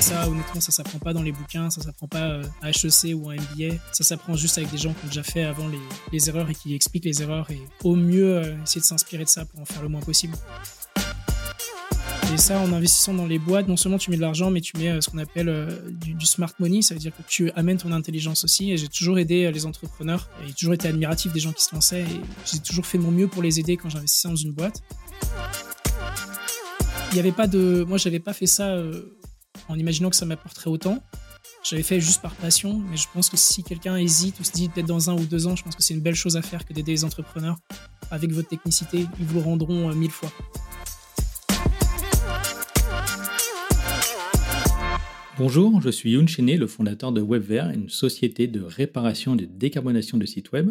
[0.00, 3.30] Ça, honnêtement, ça s'apprend pas dans les bouquins, ça s'apprend pas euh, à HEC ou
[3.30, 3.76] à MBA.
[3.92, 5.80] Ça s'apprend juste avec des gens qui ont déjà fait avant les,
[6.12, 9.28] les erreurs et qui expliquent les erreurs et au mieux euh, essayer de s'inspirer de
[9.28, 10.34] ça pour en faire le moins possible.
[12.32, 14.76] Et ça, en investissant dans les boîtes, non seulement tu mets de l'argent, mais tu
[14.76, 16.80] mets euh, ce qu'on appelle du, smart money.
[16.80, 18.70] Ça veut dire que tu amènes ton intelligence aussi.
[18.70, 20.30] Et j'ai toujours aidé les entrepreneurs.
[20.46, 22.02] J'ai toujours été admiratif des gens qui se lançaient.
[22.02, 22.20] Et
[22.50, 24.82] j'ai toujours fait mon mieux pour les aider quand j'investissais dans une boîte.
[27.10, 27.84] Il n'y avait pas de.
[27.88, 28.76] Moi, j'avais pas fait ça
[29.68, 31.02] en imaginant que ça m'apporterait autant.
[31.62, 34.68] J'avais fait juste par passion, mais je pense que si quelqu'un hésite ou se dit
[34.68, 36.64] peut-être dans un ou deux ans, je pense que c'est une belle chose à faire
[36.64, 37.56] que d'aider les entrepreneurs
[38.10, 39.06] avec votre technicité.
[39.18, 40.30] Ils vous rendront euh, mille fois.
[45.38, 49.44] Bonjour, je suis Youn Chené, le fondateur de WebVer, une société de réparation et de
[49.44, 50.70] décarbonation de sites web.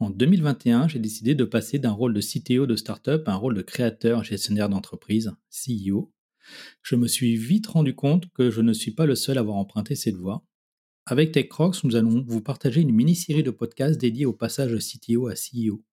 [0.00, 3.54] En 2021, j'ai décidé de passer d'un rôle de CTO de startup à un rôle
[3.54, 6.12] de créateur gestionnaire d'entreprise, CEO.
[6.82, 9.56] Je me suis vite rendu compte que je ne suis pas le seul à avoir
[9.56, 10.44] emprunté cette voie.
[11.06, 15.28] Avec TechRox, nous allons vous partager une mini-série de podcasts dédiés au passage de CTO
[15.28, 15.84] à CEO.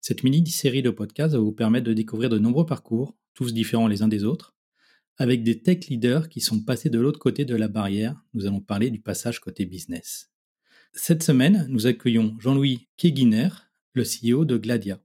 [0.00, 4.02] Cette mini-série de podcasts va vous permettre de découvrir de nombreux parcours, tous différents les
[4.02, 4.54] uns des autres,
[5.16, 8.24] avec des tech leaders qui sont passés de l'autre côté de la barrière.
[8.34, 10.30] Nous allons parler du passage côté business.
[10.94, 13.48] Cette semaine, nous accueillons Jean-Louis Keguiner,
[13.94, 15.00] le CEO de Gladia.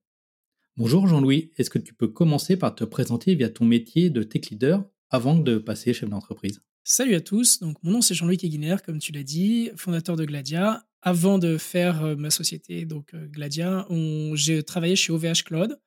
[0.78, 4.52] Bonjour Jean-Louis, est-ce que tu peux commencer par te présenter via ton métier de tech
[4.52, 6.62] leader avant de passer chef d'entreprise?
[6.84, 10.24] Salut à tous, donc mon nom c'est Jean-Louis Keguiner, comme tu l'as dit, fondateur de
[10.24, 10.86] Gladia.
[11.02, 13.88] Avant de faire euh, ma société, donc euh, Gladia,
[14.36, 15.80] j'ai travaillé chez OVH Cloud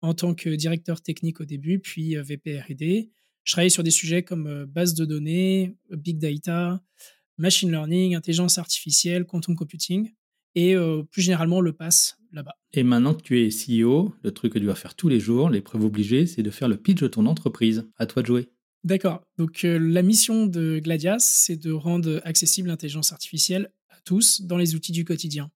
[0.00, 3.10] en tant que directeur technique au début, puis euh, VP R&D.
[3.44, 6.82] Je travaillais sur des sujets comme base de données, big data,
[7.36, 10.10] machine learning, intelligence artificielle, quantum computing
[10.58, 12.56] et euh, plus généralement le pass là-bas.
[12.72, 15.50] Et maintenant que tu es CEO, le truc que tu vas faire tous les jours,
[15.50, 17.88] l'épreuve obligée, c'est de faire le pitch de ton entreprise.
[17.96, 18.48] À toi de jouer.
[18.82, 19.22] D'accord.
[19.38, 24.56] Donc euh, la mission de Gladias, c'est de rendre accessible l'intelligence artificielle à tous dans
[24.56, 25.50] les outils du quotidien,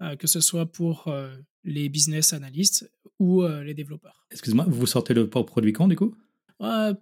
[0.00, 4.24] Euh, que ce soit pour euh, les business analysts ou les développeurs.
[4.30, 6.14] Excuse-moi, vous sortez le produit quand du coup?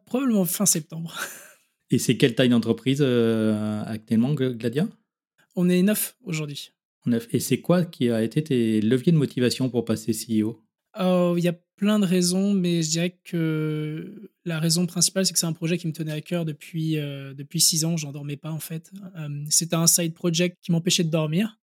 [0.06, 1.15] Probablement fin septembre.
[1.91, 3.03] Et c'est quelle taille d'entreprise
[3.95, 4.89] actuellement, Gladia?
[5.56, 6.73] On est neuf aujourd'hui.
[7.31, 10.62] Et c'est quoi qui a été tes leviers de motivation pour passer CEO
[10.99, 15.33] Euh, Il y a plein de raisons, mais je dirais que la raison principale, c'est
[15.33, 17.97] que c'est un projet qui me tenait à cœur depuis, euh, depuis six ans.
[17.97, 18.91] J'en dormais pas, en fait.
[19.17, 21.59] Euh, C'était un side project qui m'empêchait de dormir,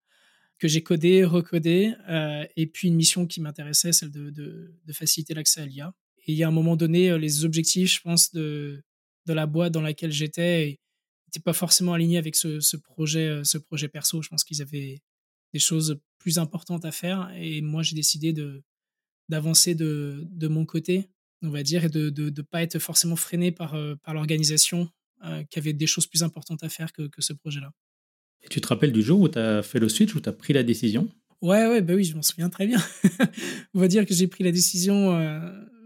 [0.59, 5.33] que j'ai codé, recodé, euh, et puis une mission qui m'intéressait, celle de, de, faciliter
[5.33, 5.93] l'accès à l'IA.
[6.25, 8.83] Et il y a un moment donné, euh, les objectifs, je pense, de,
[9.25, 10.79] de la boîte dans laquelle j'étais
[11.27, 14.21] n'étaient pas forcément alignés avec ce, ce projet, ce projet perso.
[14.21, 15.01] Je pense qu'ils avaient
[15.53, 18.63] des choses plus importantes à faire, et moi, j'ai décidé de
[19.29, 21.09] d'avancer de, de mon côté,
[21.41, 24.13] on va dire, et de ne de, de pas être forcément freiné par, euh, par
[24.13, 24.89] l'organisation
[25.23, 27.71] euh, qui avait des choses plus importantes à faire que, que ce projet-là.
[28.41, 30.33] Et tu te rappelles du jour où tu as fait le switch, où tu as
[30.33, 31.09] pris la décision?
[31.41, 32.81] Ouais, ouais, bah oui, je m'en souviens très bien.
[33.73, 35.39] on va dire que j'ai pris la décision, euh,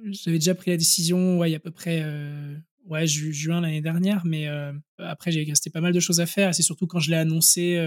[0.05, 3.33] j'avais déjà pris la décision, ouais, il y a à peu près euh, ouais, ju
[3.33, 4.47] juin l'année dernière, mais
[4.97, 7.17] après, j'ai resté pas mal de choses à faire, et c'est surtout quand je l'ai
[7.17, 7.77] annoncé.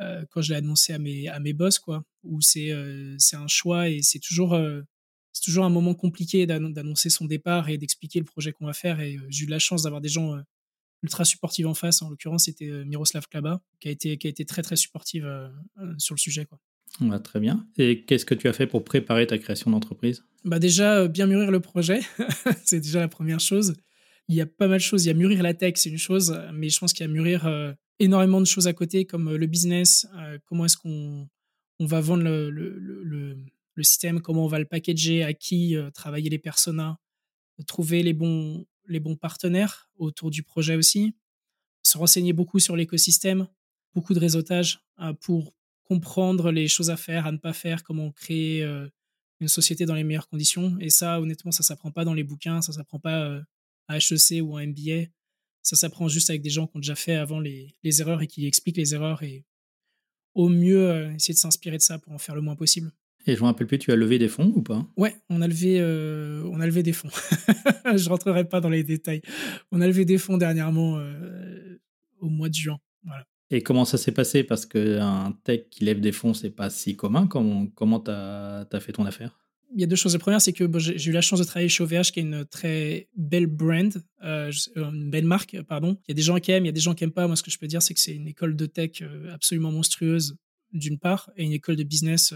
[0.00, 3.48] Euh, quand je l'ai annoncé à mes, à mes boss, quoi, où c'est euh, un
[3.48, 4.80] choix et c'est toujours, euh,
[5.32, 8.72] c'est toujours un moment compliqué d'annon- d'annoncer son départ et d'expliquer le projet qu'on va
[8.72, 9.00] faire.
[9.00, 10.38] Et euh, j'ai eu de la chance d'avoir des gens
[11.02, 12.02] ultra supportifs en face.
[12.02, 15.26] En l'occurrence, c'était Miroslav Klaba, qui a été, qui a été très, très supportive
[15.98, 16.46] sur le sujet.
[16.46, 16.58] Quoi.
[17.20, 17.66] Très bien.
[17.78, 20.24] Et qu'est-ce que tu as fait pour préparer ta création d'entreprise?
[20.44, 22.00] Bah déjà, bien mûrir le projet,
[22.64, 23.74] c'est déjà la première chose.
[24.28, 25.04] Il y a pas mal de choses.
[25.04, 27.12] Il y a mûrir la tech, c'est une chose, mais je pense qu'il y a
[27.12, 27.46] mûrir
[28.00, 31.28] énormément de choses à côté, comme euh, le business, euh, comment est-ce qu'on
[31.78, 35.90] on va vendre le, le, le, système, comment on va le packager, à qui euh,
[35.90, 36.98] travailler les personas,
[37.66, 41.14] trouver les bons, les bons partenaires autour du projet aussi,
[41.82, 43.48] se renseigner beaucoup sur l'écosystème,
[43.94, 44.80] beaucoup de réseautage
[45.22, 48.62] pour comprendre les choses à faire, à ne pas faire, comment créer
[49.40, 50.76] une société dans les meilleures conditions.
[50.78, 53.40] Et ça, honnêtement, ça s'apprend pas dans les bouquins, ça s'apprend pas
[53.88, 55.08] à HEC ou à MBA.
[55.62, 58.26] Ça s'apprend juste avec des gens qui ont déjà fait avant les, les erreurs et
[58.26, 59.44] qui expliquent les erreurs et
[60.34, 62.92] au mieux euh, essayer de s'inspirer de ça pour en faire le moins possible.
[63.26, 64.86] Et je me rappelle plus, tu as levé des fonds ou pas?
[64.96, 67.10] Ouais, on a levé, euh, on a levé des fonds.
[67.94, 69.20] je rentrerai pas dans les détails.
[69.72, 71.78] On a levé des fonds dernièrement euh,
[72.20, 72.78] au mois de juin.
[73.04, 73.26] Voilà.
[73.50, 74.42] Et comment ça s'est passé?
[74.42, 77.26] Parce qu'un tech qui lève des fonds, c'est pas si commun.
[77.26, 79.38] Comment comment tu as, fait ton affaire?
[79.72, 80.12] Il y a deux choses.
[80.12, 82.44] La première, c'est que j'ai eu la chance de travailler chez OVH, qui est une
[82.44, 85.98] très belle brand, euh, euh, une belle marque, pardon.
[86.06, 87.26] Il y a des gens qui aiment, il y a des gens qui aiment pas.
[87.26, 89.70] Moi, ce que je peux dire, c'est que c'est une école de tech euh, absolument
[89.70, 90.36] monstrueuse,
[90.72, 92.32] d'une part, et une école de business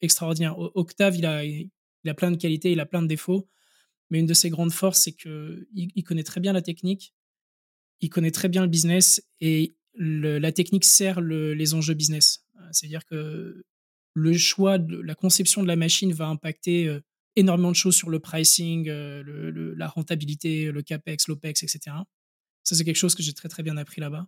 [0.00, 0.58] extraordinaire.
[0.58, 1.70] Octave, il a, il
[2.06, 3.46] a plein de qualités, il a plein de défauts,
[4.10, 7.14] mais une de ses grandes forces, c'est qu'il il connaît très bien la technique
[8.00, 12.44] il connaît très bien le business et la technique sert les enjeux business.
[12.72, 13.64] C'est-à-dire que
[14.14, 17.00] le choix de la conception de la machine va impacter euh,
[17.36, 21.96] énormément de choses sur le pricing, euh, la rentabilité, le capex, l'opex, etc.
[22.62, 24.26] Ça, c'est quelque chose que j'ai très très bien appris là-bas.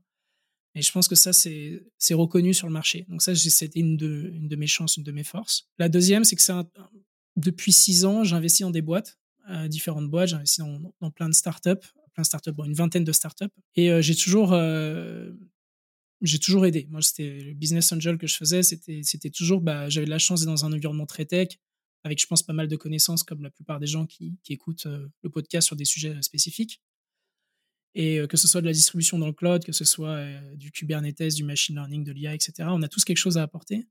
[0.75, 3.07] Et je pense que ça, c'est reconnu sur le marché.
[3.09, 5.71] Donc ça, c'était une de, une de mes chances, une de mes forces.
[5.79, 6.69] La deuxième, c'est que ça,
[7.37, 9.19] depuis six ans, j'investis dans des boîtes,
[9.49, 10.29] euh, différentes boîtes.
[10.29, 11.81] J'investis dans, dans, plein de startups,
[12.13, 13.47] plein de startups, une vingtaine de startups.
[13.75, 14.53] Et j'ai toujours
[16.23, 16.87] j'ai toujours aidé.
[16.91, 20.41] Moi, c'était le business angel que je faisais, c'était, c'était toujours, bah, j'avais la chance
[20.41, 21.49] d'être dans un environnement très tech,
[22.05, 25.09] avec, je pense, pas mal de connaissances, comme la plupart des gens qui, écoutent euh,
[25.23, 26.81] le podcast sur des sujets euh, spécifiques.
[27.95, 30.25] Et euh, que ce soit de la distribution dans le cloud, que ce soit
[30.55, 33.87] du Kubernetes, du machine learning, de l'IA, etc., on a tous quelque chose à apporter.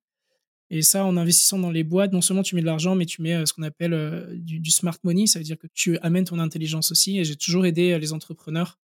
[0.71, 3.21] Et ça, en investissant dans les boîtes, non seulement tu mets de l'argent, mais tu
[3.21, 6.39] mets ce qu'on appelle du, du, smart money, ça veut dire que tu amènes ton
[6.39, 7.19] intelligence aussi.
[7.19, 8.80] Et j'ai toujours aidé les entrepreneurs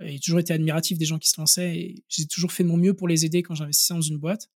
[0.00, 2.76] j'ai toujours été admiratif des gens qui se lançaient et j'ai toujours fait de mon
[2.76, 4.48] mieux pour les aider quand j'investissais dans une boîte.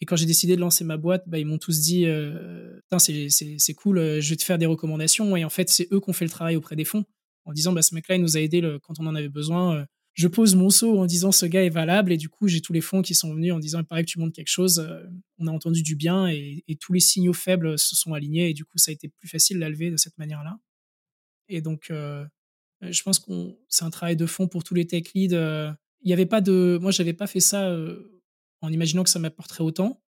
[0.00, 3.74] Et quand j'ai décidé de lancer ma boîte, bah, ils m'ont tous dit euh, c'est
[3.74, 5.36] cool, euh, je vais te faire des recommandations.
[5.36, 7.04] Et en fait, c'est eux qui ont fait le travail auprès des fonds
[7.44, 9.76] en disant bah, ce mec-là, il nous a aidé quand on en avait besoin.
[9.76, 12.12] Euh, je pose mon saut en disant ce gars est valable.
[12.12, 14.10] Et du coup, j'ai tous les fonds qui sont venus en disant il paraît que
[14.10, 14.80] tu montes quelque chose.
[14.80, 15.04] Euh,
[15.38, 18.50] on a entendu du bien et, et, tous les signaux faibles se sont alignés.
[18.50, 20.58] Et du coup, ça a été plus facile à lever de cette manière-là.
[21.48, 21.92] Et donc,
[22.82, 25.34] je pense qu'on c'est un travail de fond pour tous les tech leads.
[25.34, 25.72] Euh.
[26.02, 28.22] Il y avait pas de, moi, j'avais pas fait ça euh,
[28.60, 30.02] en imaginant que ça m'apporterait autant.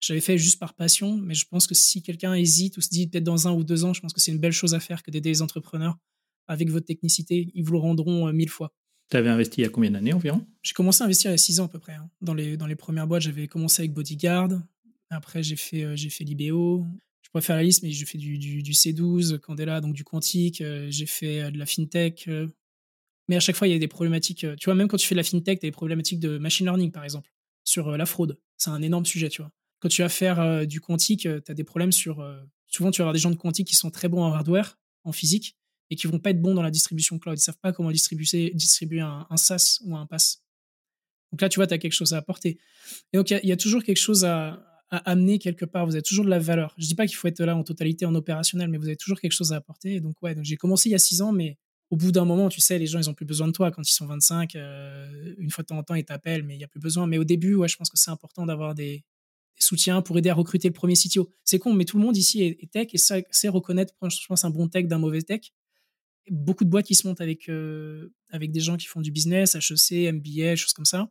[0.00, 3.08] J'avais fait juste par passion, mais je pense que si quelqu'un hésite ou se dit
[3.08, 5.02] peut-être dans un ou deux ans, je pense que c'est une belle chose à faire
[5.02, 5.96] que d'aider les entrepreneurs
[6.46, 7.50] avec votre technicité.
[7.54, 8.72] Ils vous le rendront mille fois.
[9.10, 10.46] Tu avais investi il y a combien d'années environ?
[10.62, 11.94] J'ai commencé à investir il y a six ans à peu près.
[11.94, 12.08] Hein.
[12.20, 14.50] Dans, les, dans les premières boîtes, j'avais commencé avec Bodyguard.
[15.10, 16.86] Après, j'ai fait, j'ai fait Libéo
[17.22, 20.60] je pourrais faire la liste, mais j'ai fait du, du, C12, Candela, donc du quantique,
[20.60, 22.26] euh, j'ai fait euh, de la fintech.
[22.28, 22.48] Euh.
[23.28, 24.46] mais à chaque fois, il y a des problématiques.
[24.58, 26.66] tu vois, même quand tu fais de la fintech, tu as des problématiques de machine
[26.66, 27.30] learning, par exemple,
[27.64, 28.38] sur la fraude.
[28.56, 29.52] C'est un énorme sujet, tu vois.
[29.80, 32.16] Quand tu vas faire du quantique, tu as des problèmes sur.
[32.66, 35.12] souvent, tu vas avoir des gens de quantique qui sont très bons en hardware, en
[35.12, 35.56] physique,
[35.88, 37.38] et qui vont pas être bons dans la distribution cloud.
[37.38, 40.42] Ils savent pas comment distribuer, distribuer un, un SaaS ou un PaaS.
[41.32, 42.58] Donc là, tu vois, tu as quelque chose à apporter.
[43.12, 45.86] Et donc, il y, a toujours quelque chose à, à amener quelque part.
[45.86, 46.74] Vous avez toujours de la valeur.
[46.78, 49.20] Je dis pas qu'il faut être là en totalité en opérationnel, mais vous avez toujours
[49.20, 50.00] quelque chose à apporter.
[50.00, 51.56] Donc, ouais, donc j'ai commencé il y a six ans, mais
[51.90, 53.88] au bout d'un moment, tu sais, les gens, ils ont plus besoin de toi quand
[53.88, 54.54] ils sont 25.
[54.56, 57.06] Euh, une fois de temps en temps, ils t'appellent, mais il y a plus besoin.
[57.06, 59.04] Mais au début, ouais, je pense que c'est important d'avoir des,
[59.62, 61.30] soutiens pour aider à recruter le premier CTO.
[61.44, 64.50] C'est con, mais tout le monde ici est, tech et sait reconnaître, je pense, un
[64.50, 65.52] bon tech d'un mauvais tech.
[66.30, 69.54] Beaucoup de boîtes qui se montent avec, euh, avec des gens qui font du business,
[69.54, 71.10] HEC, MBA, choses comme ça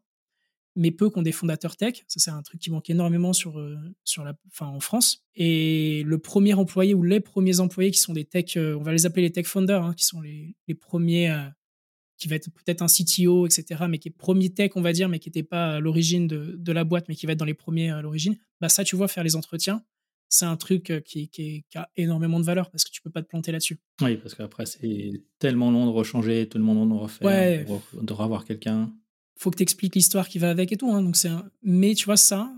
[0.75, 2.03] mais peu qui ont des fondateurs tech.
[2.07, 5.25] Ça, c'est un truc qui manque énormément sur, euh, sur la, enfin, en France.
[5.35, 8.91] Et le premier employé ou les premiers employés qui sont des tech, euh, on va
[8.91, 11.47] les appeler les tech founders, hein, qui sont les, les premiers, euh,
[12.17, 15.09] qui va être peut-être un CTO, etc., mais qui est premier tech, on va dire,
[15.09, 17.45] mais qui n'était pas à l'origine de, de, la boîte, mais qui va être dans
[17.45, 18.37] les premiers à l'origine.
[18.61, 19.83] Bah, ça, tu vois, faire les entretiens,
[20.27, 23.27] c'est un truc qui, qui, a énormément de valeur parce que tu peux pas te
[23.27, 23.79] planter là-dessus.
[24.01, 28.93] Oui, parce qu'après, c'est tellement long de rechanger, tellement long de refaire, de revoir quelqu'un
[29.39, 30.91] faut que tu expliques l'histoire qui va avec et tout.
[30.91, 31.31] Hein, donc c'est
[31.63, 32.51] Mais tu vois, ça,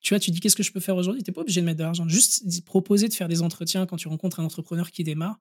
[0.00, 1.22] tu vois, tu dis qu'est-ce que je peux faire aujourd'hui?
[1.22, 2.08] Tu n'es pas obligé de mettre de l'argent.
[2.08, 5.40] Juste proposer de faire des entretiens quand tu rencontres un entrepreneur qui démarre,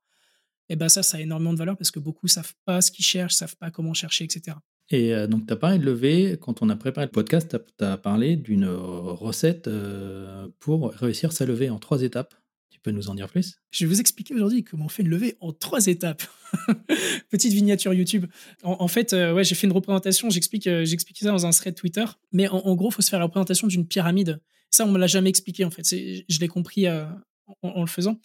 [0.67, 2.91] et eh ben ça, ça a énormément de valeur parce que beaucoup savent pas ce
[2.91, 4.57] qu'ils cherchent, savent pas comment chercher, etc.
[4.89, 7.85] Et euh, donc, tu as parlé de lever, quand on a préparé le podcast, tu
[7.85, 12.33] as, parlé d'une euh, recette euh, pour réussir sa levée en trois étapes
[12.91, 13.59] nous en dire plus?
[13.71, 16.23] Je vais vous expliquer aujourd'hui comment on fait une levée en trois étapes.
[17.29, 18.25] Petite vignature YouTube.
[18.63, 22.05] En, fait, euh, ouais, j'ai fait une représentation, j'explique euh, ça dans un thread Twitter,
[22.31, 24.39] mais en, gros, il faut se faire la représentation d'une pyramide.
[24.71, 25.83] Ça, on me l'a jamais expliqué, en fait.
[25.87, 27.05] Je l'ai compris euh,
[27.61, 28.19] en, le faisant.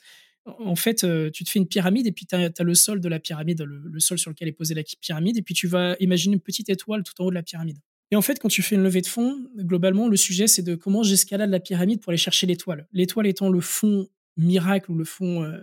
[0.47, 3.21] En fait, tu te fais une pyramide et puis tu as, le sol de la
[3.21, 6.35] pyramide, le, le, sol sur lequel est posée la pyramide, et puis tu vas imaginer
[6.35, 7.79] une petite étoile tout en haut de la pyramide.
[8.11, 10.75] Et en fait, quand tu fais une levée de fonds, globalement, le sujet, c'est de
[10.75, 12.89] comment j'escalade la pyramide pour aller chercher l'étoile.
[12.93, 15.59] L'étoile étant le fond miracle ou le fond euh,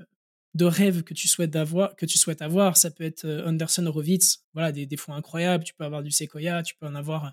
[0.53, 2.77] de rêve que tu souhaites avoir, que tu souhaites avoir.
[2.77, 5.63] Ça peut être euh, Anderson Horowitz, voilà, des, fonds incroyables.
[5.63, 7.29] Tu peux avoir du Sequoia, tu peux en avoir euh,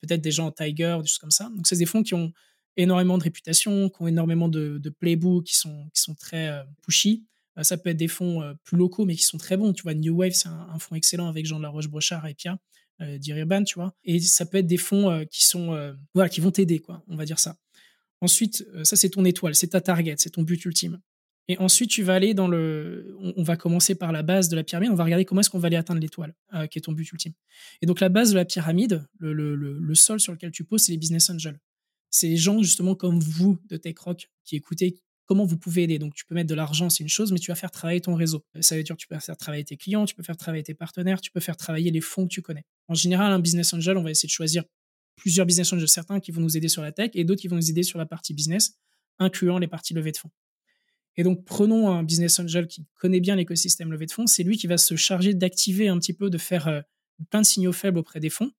[0.00, 1.50] peut-être des gens en Tiger, des choses comme ça.
[1.54, 2.32] Donc, c'est des fonds qui ont
[2.76, 7.24] énormément de réputation, qui ont énormément de, de playbooks, qui sont, qui sont très pushy.
[7.62, 9.72] ça peut être des fonds plus locaux, mais qui sont très bons.
[9.72, 12.56] Tu vois, New Wave, c'est un, fonds excellent avec Jean de la Roche-Brochard et Pia,
[13.00, 13.96] d'Irban, tu vois.
[14.04, 17.24] Et ça peut être des fonds qui sont, voilà, qui vont t'aider, quoi, on va
[17.24, 17.56] dire ça.
[18.20, 21.00] Ensuite, euh, ça c'est ton étoile, c'est ta target, c'est ton but ultime.
[21.50, 23.16] Et ensuite, tu vas aller dans le.
[23.36, 24.90] On, va commencer par la base de la pyramide.
[24.90, 27.10] On va regarder comment est-ce qu'on va aller atteindre l'étoile, euh, qui est ton but
[27.10, 27.32] ultime.
[27.80, 30.98] Et donc, la base de la pyramide, le, sol sur lequel tu poses, c'est les
[30.98, 31.58] business angels.
[32.10, 35.98] C'est les gens, justement, comme vous, de TechRock, qui écoutez, comment vous pouvez aider.
[35.98, 38.14] Donc, tu peux mettre de l'argent, c'est une chose, mais tu vas faire travailler ton
[38.14, 38.44] réseau.
[38.60, 40.74] Ça veut dire que tu peux faire travailler tes clients, tu peux faire travailler tes
[40.74, 42.64] partenaires, tu peux faire travailler les fonds que tu connais.
[42.88, 44.64] En général, un business angel, on va essayer de choisir
[45.18, 47.56] plusieurs business angels, certains qui vont nous aider sur la tech et d'autres qui vont
[47.56, 48.78] nous aider sur la partie business,
[49.18, 50.30] incluant les parties levée de fonds.
[51.16, 54.26] Et donc, prenons un business angel qui connaît bien l'écosystème levée de fonds.
[54.26, 56.80] C'est lui qui va se charger d'activer un petit peu, de faire euh,
[57.30, 58.52] plein de signaux faibles auprès des fonds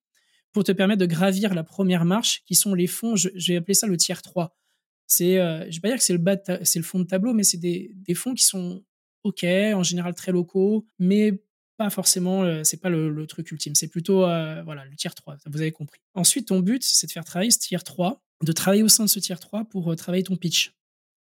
[0.51, 3.75] pour te permettre de gravir la première marche, qui sont les fonds, je, vais appeler
[3.75, 4.55] ça le tiers 3.
[5.05, 7.43] C'est, euh, je vais pas dire que c'est le, c'est le fond de tableau, mais
[7.43, 8.83] c'est des, des, fonds qui sont
[9.23, 11.41] OK, en général très locaux, mais
[11.79, 13.73] pas forcément, euh, c'est pas le, truc ultime.
[13.73, 16.01] C'est plutôt euh, voilà, le tiers 3, vous avez compris.
[16.13, 19.09] Ensuite, ton but, c'est de faire travailler ce tiers 3, de travailler au sein de
[19.09, 20.75] ce tiers 3 pour travailler ton pitch.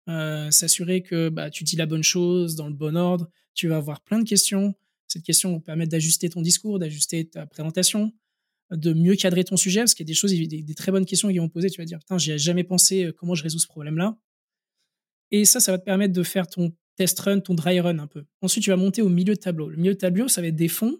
[0.07, 3.29] S'assurer que bah, tu dis la bonne chose dans le bon ordre.
[3.53, 4.73] Tu vas avoir plein de questions.
[5.07, 8.11] Cette question va permettre d'ajuster ton discours, d'ajuster ta présentation,
[8.71, 11.29] de mieux cadrer ton sujet, parce qu'il y a des choses, des, très bonnes questions
[11.29, 11.69] qui vont poser.
[11.69, 14.17] Tu vas dire, putain, j'y ai jamais pensé, euh, comment je résous ce problème-là.
[15.29, 18.07] Et ça, ça va te permettre de faire ton test run, ton dry run un
[18.07, 18.25] peu.
[18.41, 19.69] Ensuite, tu vas monter au milieu de tableau.
[19.69, 20.99] Le milieu de tableau, ça va être des fonds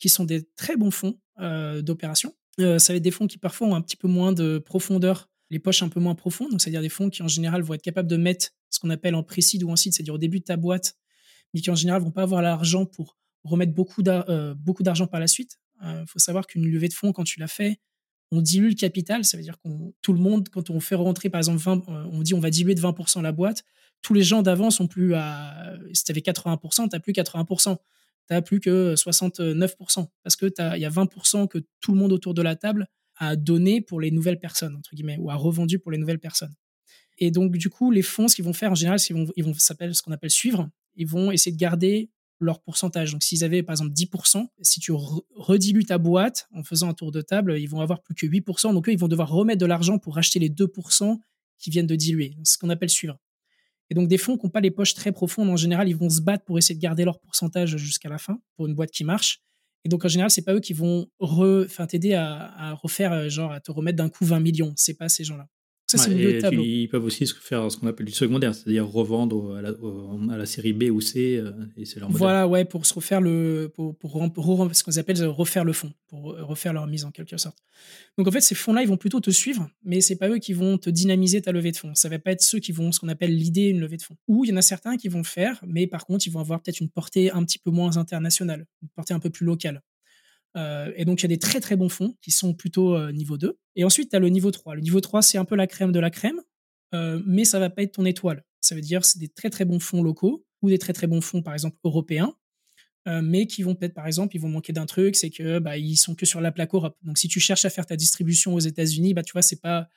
[0.00, 2.34] qui sont des très bons fonds euh, d'opération.
[2.60, 5.28] Euh, ça va être des fonds qui parfois ont un petit peu moins de profondeur,
[5.50, 6.50] les poches un peu moins profondes.
[6.50, 9.14] Donc, c'est-à-dire des fonds qui en général vont être capables de mettre ce qu'on appelle
[9.14, 10.96] en précide ou en site, c'est-à-dire au début de ta boîte,
[11.52, 15.58] mais qui en général vont pas avoir l'argent pour remettre beaucoup d'argent par la suite.
[15.82, 17.78] Il euh, faut savoir qu'une levée de fonds, quand tu l'as fait,
[18.30, 19.24] on dilue le capital.
[19.24, 22.08] Ça veut dire qu'on tout le monde, quand on fait rentrer, par exemple, 20, euh,
[22.10, 23.64] on dit on va diluer de 20% la boîte,
[24.04, 25.74] tous les gens d'avant sont plus à.
[25.92, 27.76] Si tu avais 80%, tu plus 80%.
[28.30, 30.06] Tu plus que 69%.
[30.22, 33.80] Parce qu'il y a 20% que tout le monde autour de la table a donné
[33.80, 36.54] pour les nouvelles personnes, entre guillemets, ou a revendu pour les nouvelles personnes.
[37.18, 39.44] Et donc, du coup, les fonds, ce qu'ils vont faire en général, ils vont, ils
[39.44, 40.68] vont s'appelle ce qu'on appelle suivre.
[40.96, 43.12] Ils vont essayer de garder leur pourcentage.
[43.12, 44.92] Donc, s'ils avaient par exemple 10%, si tu
[45.36, 48.74] redilues ta boîte en faisant un tour de table, ils vont avoir plus que 8%.
[48.74, 51.18] Donc, eux, ils vont devoir remettre de l'argent pour acheter les 2%
[51.58, 52.34] qui viennent de diluer.
[52.42, 53.18] C'est ce qu'on appelle suivre.
[53.90, 56.08] Et donc, des fonds qui n'ont pas les poches très profondes, en général, ils vont
[56.10, 59.04] se battre pour essayer de garder leur pourcentage jusqu'à la fin pour une boîte qui
[59.04, 59.40] marche.
[59.84, 61.06] Et donc, en général, c'est pas eux qui vont
[61.88, 64.72] t'aider à, à, refaire, euh, genre, à te remettre d'un coup 20 millions.
[64.76, 65.46] C'est pas ces gens-là.
[65.96, 70.72] Ça, Ils peuvent aussi faire ce qu'on appelle du secondaire, c'est-à-dire revendre à la, série
[70.72, 72.18] B ou C, euh, et c'est leur modèle.
[72.18, 74.12] Voilà, ouais, pour se refaire le, pour, pour,
[74.72, 77.58] ce qu'on appelle refaire le fond, pour refaire leur mise en quelque sorte.
[78.18, 80.52] Donc en fait, ces fonds-là, ils vont plutôt te suivre, mais c'est pas eux qui
[80.52, 81.94] vont te dynamiser ta levée de fonds.
[81.94, 84.16] Ça va pas être ceux qui vont, ce qu'on appelle l'idée une levée de fonds.
[84.28, 86.40] Ou il y en a certains qui vont le faire, mais par contre, ils vont
[86.40, 89.82] avoir peut-être une portée un petit peu moins internationale, une portée un peu plus locale.
[90.56, 93.12] Euh, et donc, il y a des très très bons fonds qui sont plutôt euh,
[93.12, 93.58] niveau 2.
[93.76, 94.74] Et ensuite, tu as le niveau 3.
[94.76, 96.40] Le niveau 3, c'est un peu la crème de la crème,
[96.94, 98.44] euh, mais ça va pas être ton étoile.
[98.60, 101.20] Ça veut dire c'est des très très bons fonds locaux ou des très très bons
[101.20, 102.34] fonds, par exemple, européens,
[103.06, 105.96] mais qui vont peut-être, par exemple, ils vont manquer d'un truc, c'est que bah, ils
[105.96, 106.96] sont que sur la plaque Europe.
[107.02, 109.90] Donc, si tu cherches à faire ta distribution aux États-Unis, bah, tu vois, c'est pas,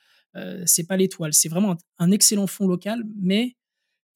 [0.66, 1.32] c'est pas l'étoile.
[1.32, 3.56] C'est vraiment un, excellent fonds local, mais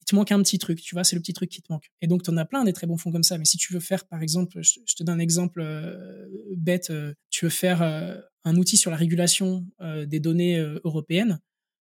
[0.03, 1.89] il te manque un petit truc, tu vois, c'est le petit truc qui te manque.
[2.01, 3.37] Et donc, tu en as plein des très bons fonds comme ça.
[3.37, 7.13] Mais si tu veux faire, par exemple, je, te donne un exemple euh, bête, euh,
[7.29, 9.65] tu veux faire euh, un outil sur la régulation
[10.05, 11.39] des données européennes,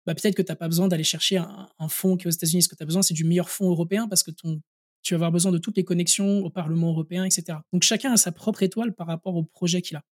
[0.05, 2.61] bah, peut-être que tu n'as pas besoin d'aller chercher un, fonds qui est aux États-Unis.
[2.61, 4.61] Ce que tu as besoin, c'est du meilleur fonds européen parce que ton,
[5.01, 7.57] tu vas avoir besoin de toutes les connexions au Parlement européen, etc.
[7.73, 10.03] Donc, chacun a sa propre étoile par rapport au projet qu'il a.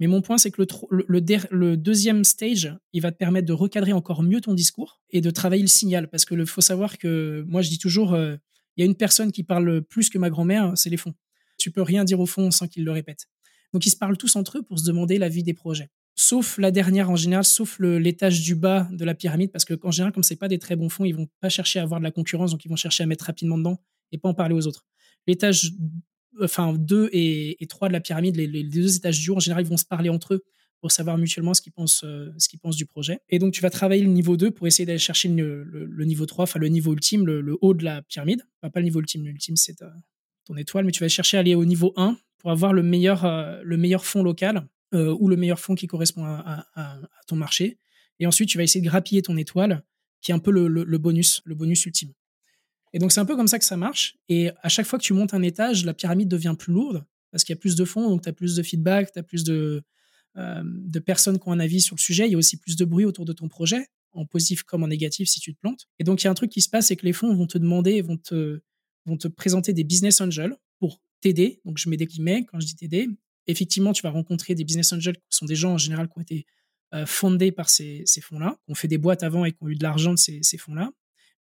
[0.00, 3.92] Mais mon point, c'est que le, le, deuxième stage, il va te permettre de recadrer
[3.92, 6.08] encore mieux ton discours et de travailler le signal.
[6.08, 8.36] Parce que faut savoir que moi, je dis toujours, euh,
[8.76, 11.14] il y a une personne qui parle plus que ma grand-mère, c'est les fonds.
[11.58, 13.26] Tu peux rien dire au fond sans qu'ils le répètent.
[13.72, 15.90] Donc, ils se parlent tous entre eux pour se demander l'avis des projets.
[16.14, 20.12] Sauf la dernière en général, sauf l'étage du bas de la pyramide, parce qu'en général,
[20.12, 22.10] comme c'est pas des très bons fonds, ils vont pas chercher à avoir de la
[22.10, 24.84] concurrence, donc ils vont chercher à mettre rapidement dedans et pas en parler aux autres.
[25.28, 25.72] L'étage
[26.40, 29.64] enfin 2 et, et 3 de la pyramide, les, deux étages du haut, en général,
[29.64, 30.44] ils vont se parler entre eux
[30.80, 33.20] pour savoir mutuellement ce qu'ils pensent, euh, ce qu'ils pensent du projet.
[33.28, 36.44] Et donc, tu vas travailler le niveau 2 pour essayer d'aller chercher le, niveau 3,
[36.44, 38.42] enfin le niveau ultime, le, haut de la pyramide.
[38.60, 39.76] pas le niveau ultime, l'ultime, c'est
[40.44, 43.24] ton étoile, mais tu vas chercher à aller au niveau 1 pour avoir le meilleur,
[43.24, 47.36] euh, le meilleur fonds local euh, ou le meilleur fonds qui correspond à, à, ton
[47.36, 47.78] marché.
[48.20, 49.82] Et ensuite, tu vas essayer de grappiller ton étoile,
[50.20, 52.12] qui est un peu le bonus, le bonus ultime.
[52.92, 54.16] Et donc, c'est un peu comme ça que ça marche.
[54.28, 57.44] Et à chaque fois que tu montes un étage, la pyramide devient plus lourde parce
[57.44, 59.44] qu'il y a plus de fonds, donc tu as plus de feedback, tu as plus
[59.44, 59.82] de,
[60.36, 62.26] euh, de personnes qui ont un avis sur le sujet.
[62.26, 64.88] Il y a aussi plus de bruit autour de ton projet, en positif comme en
[64.88, 65.86] négatif si tu te plantes.
[65.98, 67.46] Et donc, il y a un truc qui se passe, c'est que les fonds vont
[67.46, 68.60] te demander, vont te,
[69.04, 71.60] vont te présenter des business angels pour t'aider.
[71.64, 73.08] Donc, je mets des guillemets quand je dis t'aider.
[73.46, 76.22] Effectivement, tu vas rencontrer des business angels qui sont des gens en général qui ont
[76.22, 76.46] été
[76.94, 79.74] euh, fondés par ces, fonds-là, qui ont fait des boîtes avant et qui ont eu
[79.74, 80.90] de l'argent de ces fonds-là.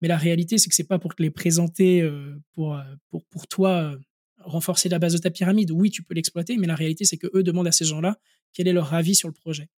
[0.02, 3.48] Mais la réalité, c'est que c'est pas pour te les présenter euh, pour, euh, pour,
[3.48, 3.98] toi euh,
[4.40, 5.72] renforcer la base de ta pyramide.
[5.72, 8.18] Oui, tu peux l'exploiter, mais la réalité, c'est que eux demandent à ces gens-là
[8.54, 9.70] quel est leur avis sur le projet.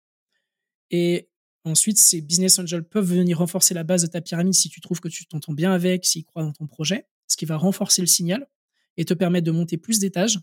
[0.91, 1.29] Et
[1.65, 5.01] Ensuite, ces business angels peuvent venir renforcer la base de ta pyramide si tu trouves
[5.01, 8.07] que tu t'entends bien avec, s'ils croient dans ton projet, ce qui va renforcer le
[8.07, 8.47] signal
[8.97, 10.39] et te permettre de monter plus d'étages.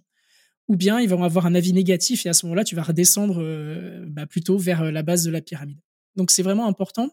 [0.67, 3.41] Ou bien ils vont avoir un avis négatif et à ce moment-là, tu vas redescendre
[4.07, 5.79] bah, plutôt vers la base de la pyramide.
[6.15, 7.09] Donc c'est vraiment important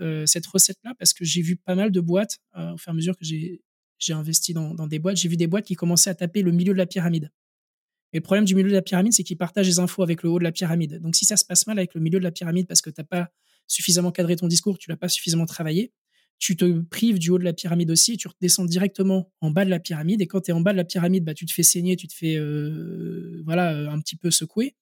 [0.00, 2.94] euh, cette recette-là parce que j'ai vu pas mal de boîtes au fur et à
[2.94, 5.16] mesure que j'ai investi dans, des boîtes.
[5.16, 7.30] J'ai vu des boîtes qui commençaient à taper le milieu de la pyramide.
[8.12, 10.30] Et le problème du milieu de la pyramide, c'est qu'il partage les infos avec le
[10.30, 11.00] haut de la pyramide.
[11.00, 13.00] Donc si ça se passe mal avec le milieu de la pyramide parce que tu
[13.00, 13.30] n'as pas
[13.68, 15.92] suffisamment cadré ton discours, tu l'as pas suffisamment travaillé,
[16.40, 19.66] tu te prives du haut de la pyramide aussi, et tu descends directement en bas
[19.66, 20.22] de la pyramide.
[20.22, 22.08] Et quand tu es en bas de la pyramide, bah, tu te fais saigner, tu
[22.08, 24.74] te fais euh, voilà euh, un petit peu secouer.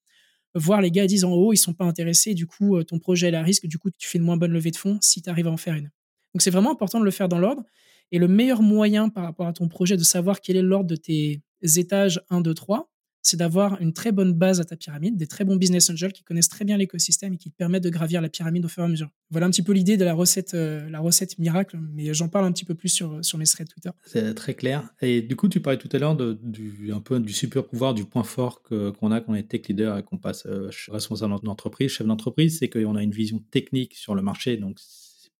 [0.55, 3.29] Voir les gars disent en haut, ils sont pas intéressés, du coup euh, ton projet
[3.29, 5.31] est à risque, du coup tu fais une moins bonne levée de fonds si tu
[5.31, 5.91] arrives à en faire une.
[6.35, 7.63] Donc c'est vraiment important de le faire dans l'ordre.
[8.11, 10.97] Et le meilleur moyen par rapport à ton projet de savoir quel est l'ordre de
[10.97, 12.91] tes étages 1, 2, 3,
[13.29, 16.23] c'est d'avoir une très bonne base à ta pyramide, des très bons business angels qui
[16.23, 18.87] connaissent très bien l'écosystème et qui te permettent de gravir la pyramide au fur et
[18.87, 19.11] à mesure.
[19.31, 22.47] Voilà un petit peu l'idée de la recette, euh, la recette miracle, mais j'en parle
[22.47, 23.91] un petit peu plus sur, sur mes threads Twitter.
[24.07, 24.89] C'est très clair.
[25.03, 28.05] Et du coup, tu parlais tout à l'heure du, un peu du super pouvoir, du
[28.05, 31.91] point fort qu'on a quand on est tech leader et qu'on passe euh, responsable d'entreprise,
[31.91, 34.79] chef d'entreprise, c'est qu'on a une vision technique sur le marché, donc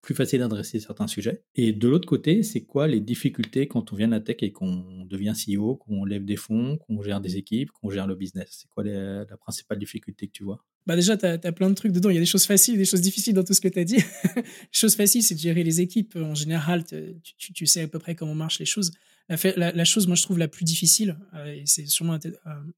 [0.03, 1.43] plus facile d'adresser certains sujets.
[1.55, 4.53] Et de l'autre côté, c'est quoi les difficultés quand on vient de la tech et
[4.53, 8.49] qu'on devient CEO, qu'on lève des fonds, qu'on gère des équipes, qu'on gère le business?
[8.51, 10.65] C'est quoi la principale difficulté que tu vois?
[10.89, 12.09] Bah déjà, tu as, plein de trucs dedans.
[12.09, 13.85] Il y a des choses faciles, des choses difficiles dans tout ce que tu as
[13.85, 13.97] dit.
[14.37, 16.17] les choses faciles, c'est de gérer les équipes.
[16.17, 16.83] En général,
[17.37, 18.93] tu, tu, sais à peu près comment marchent les choses.
[19.29, 22.19] La, chose, moi, je trouve la plus difficile, euh, et c'est sûrement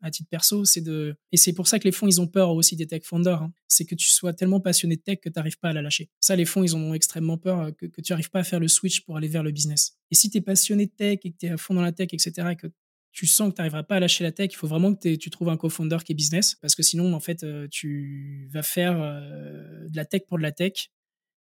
[0.01, 1.15] à, titre perso, c'est de.
[1.31, 3.43] Et c'est pour ça que les fonds, ils ont peur aussi des tech founders.
[3.43, 3.53] Hein.
[3.69, 6.11] C'est que tu sois tellement passionné de tech que tu n'arrives pas à la lâcher.
[6.19, 8.59] Ça, les fonds, ils ont extrêmement peur euh, que, que tu n'arrives pas à faire
[8.59, 9.97] le switch pour aller vers le business.
[10.11, 11.93] Et si tu es passionné de tech et que tu es à fond dans la
[11.93, 12.67] tech, etc., et que
[13.13, 15.31] tu sens que tu n'arriveras pas à lâcher la tech, il faut vraiment que tu
[15.31, 18.99] trouves un co-founder qui est business, parce que sinon, en fait, euh, tu vas faire
[18.99, 20.91] de la tech pour de la tech,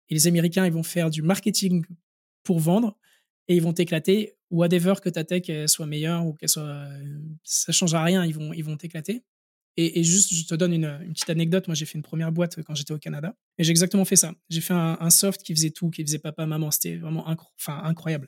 [0.10, 1.84] et les Américains, ils vont faire du marketing
[2.44, 2.96] pour vendre,
[3.48, 6.88] et ils vont t'éclater whatever que ta tech soit meilleure ou qu'elle soit
[7.44, 9.24] ça changera rien ils vont ils vont t'éclater.
[9.78, 11.68] Et, juste je te donne une, petite anecdote.
[11.68, 14.34] Moi j'ai fait une première boîte quand j'étais au Canada et j'ai exactement fait ça.
[14.50, 16.70] J'ai fait un, soft qui faisait tout qui faisait papa maman.
[16.72, 17.26] C'était vraiment
[17.68, 18.28] incroyable.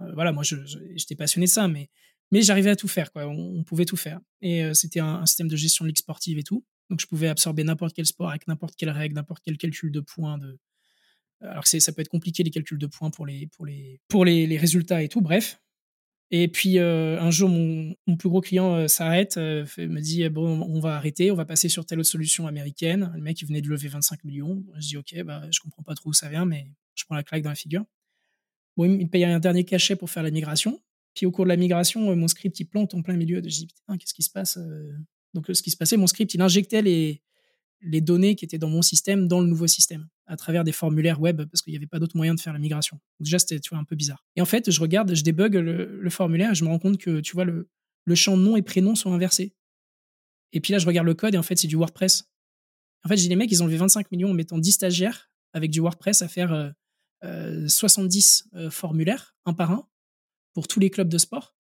[0.00, 1.90] Euh, voilà moi j'étais passionné de ça mais
[2.30, 4.20] mais j'arrivais à tout faire on, pouvait tout faire.
[4.40, 6.64] Et euh, c'était un, système de gestion de ligue sportive et tout.
[6.90, 10.00] Donc je pouvais absorber n'importe quel sport avec n'importe quelle règle n'importe quel calcul de
[10.00, 10.58] points de
[11.40, 14.24] alors que ça peut être compliqué les calculs de points pour les, pour les, pour
[14.24, 15.60] les, résultats et tout, bref.
[16.30, 20.60] Et puis euh, un jour, mon, plus gros client euh, s'arrête, euh, me dit bon,
[20.62, 23.10] on va arrêter, on va passer sur telle autre solution américaine.
[23.14, 24.62] Le mec, il venait de lever 25 millions.
[24.78, 27.22] Je dis ok, bah, je comprends pas trop où ça vient, mais je prends la
[27.22, 27.84] claque dans la figure.
[28.76, 30.80] Bon, il me paye un dernier cachet pour faire la migration.
[31.14, 33.36] Puis au cours de la migration, mon script il plante en plein milieu.
[33.36, 34.58] Je dis putain, qu'est-ce qui se passe
[35.32, 37.22] Donc ce qui se passait, mon script il injectait les,
[37.80, 41.20] les données qui étaient dans mon système dans le nouveau système à travers des formulaires
[41.20, 42.96] web parce qu'il n'y avait pas d'autre moyen de faire la migration.
[43.18, 44.24] Donc déjà, c'était tu vois, un peu bizarre.
[44.36, 47.20] Et en fait, je regarde, je débug le, formulaire et je me rends compte que
[47.20, 47.68] tu vois, le,
[48.04, 49.54] le champ nom et prénom sont inversés.
[50.52, 52.24] Et puis là, je regarde le code et en fait, c'est du WordPress.
[53.04, 55.70] En fait, j'ai les mecs, ils ont levé 25 millions en mettant 10 stagiaires avec
[55.70, 56.74] du WordPress à faire
[57.22, 59.88] 70 euh, euh, euh, formulaires, un par un,
[60.52, 61.54] pour tous les clubs de sport.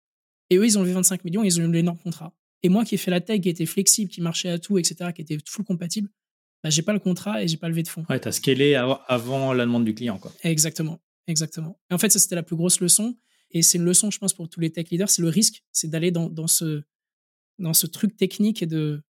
[0.50, 2.32] Et eux, ils ont levé 25 millions et ils ont eu l'énorme contrat.
[2.62, 5.10] Et moi qui ai fait la tech, qui était flexible, qui marchait à tout, etc.,
[5.14, 6.08] qui était full compatible,
[6.64, 8.04] bah, j'ai pas le contrat et j'ai pas levé de fonds.
[8.08, 10.32] Ouais, t'as scalé avant la demande du client, quoi.
[10.42, 11.78] Exactement, exactement.
[11.90, 13.16] Et en fait, ça c'était la plus grosse leçon.
[13.52, 15.88] Et c'est une leçon, je pense, pour tous les tech leaders, c'est le risque, c'est
[15.88, 16.82] d'aller dans, dans, ce,
[17.58, 19.02] dans ce truc technique et de,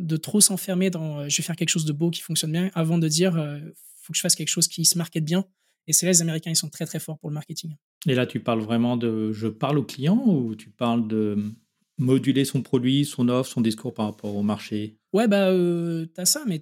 [0.00, 2.70] de trop s'enfermer dans euh, je vais faire quelque chose de beau qui fonctionne bien
[2.74, 3.72] avant de dire il euh,
[4.02, 5.44] faut que je fasse quelque chose qui se market bien.
[5.86, 7.76] Et c'est là les Américains ils sont très très forts pour le marketing.
[8.06, 11.52] Et là tu parles vraiment de je parle au client ou tu parles de
[12.00, 16.20] moduler son produit, son offre, son discours par rapport au marché Ouais, bah, euh, tu
[16.20, 16.60] as ça, mais